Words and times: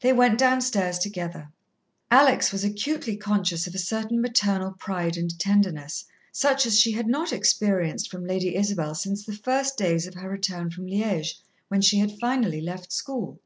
They 0.00 0.12
went 0.12 0.40
downstairs 0.40 0.98
together. 0.98 1.52
Alex 2.10 2.50
was 2.50 2.64
acutely 2.64 3.16
conscious 3.16 3.64
of 3.68 3.76
a 3.76 3.78
certain 3.78 4.20
maternal 4.20 4.72
pride 4.72 5.16
and 5.16 5.38
tenderness, 5.38 6.04
such 6.32 6.66
as 6.66 6.80
she 6.80 6.90
had 6.90 7.06
not 7.06 7.32
experienced 7.32 8.10
from 8.10 8.24
Lady 8.26 8.56
Isabel 8.56 8.96
since 8.96 9.24
the 9.24 9.32
first 9.36 9.78
days 9.78 10.04
of 10.08 10.14
her 10.14 10.28
return 10.28 10.72
from 10.72 10.86
Liège, 10.86 11.34
when 11.68 11.80
she 11.80 11.98
had 11.98 12.18
finally 12.18 12.60
left 12.60 12.90
school. 12.90 13.38